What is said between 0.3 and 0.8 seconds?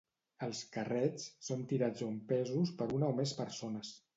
Els